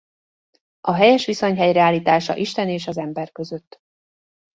[0.81, 3.81] A helyes viszony helyreállítása Isten és az ember között.